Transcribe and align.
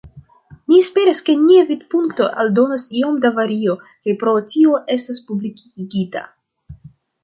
Mi 0.69 0.79
esperas, 0.83 1.21
ke 1.27 1.35
nia 1.41 1.65
vidpunkto 1.67 2.31
aldonas 2.45 2.87
iom 3.03 3.21
da 3.27 3.33
vario 3.39 3.79
kaj 3.85 4.19
pro 4.25 4.37
tio 4.57 4.83
estos 4.99 5.25
publikigita. 5.31 6.29